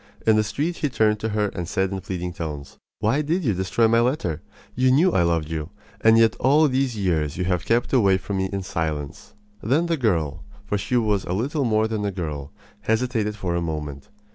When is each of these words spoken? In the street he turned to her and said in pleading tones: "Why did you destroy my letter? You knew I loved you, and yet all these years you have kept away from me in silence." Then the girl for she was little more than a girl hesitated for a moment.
In 0.25 0.35
the 0.35 0.43
street 0.43 0.77
he 0.77 0.89
turned 0.89 1.19
to 1.19 1.29
her 1.29 1.49
and 1.49 1.69
said 1.69 1.91
in 1.91 2.01
pleading 2.01 2.33
tones: 2.33 2.79
"Why 3.01 3.21
did 3.21 3.43
you 3.43 3.53
destroy 3.53 3.87
my 3.87 3.99
letter? 3.99 4.41
You 4.73 4.89
knew 4.89 5.11
I 5.11 5.21
loved 5.21 5.47
you, 5.47 5.69
and 6.03 6.17
yet 6.17 6.35
all 6.37 6.67
these 6.67 6.97
years 6.97 7.37
you 7.37 7.43
have 7.43 7.65
kept 7.65 7.93
away 7.93 8.17
from 8.17 8.37
me 8.37 8.49
in 8.51 8.63
silence." 8.63 9.35
Then 9.61 9.85
the 9.85 9.97
girl 9.97 10.43
for 10.65 10.79
she 10.79 10.97
was 10.97 11.27
little 11.27 11.65
more 11.65 11.87
than 11.87 12.03
a 12.03 12.11
girl 12.11 12.51
hesitated 12.81 13.35
for 13.35 13.53
a 13.53 13.61
moment. 13.61 14.09